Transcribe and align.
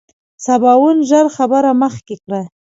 سباوون 0.45 0.97
ژر 1.09 1.25
خبره 1.37 1.71
مخکې 1.81 2.15
کړه. 2.23 2.41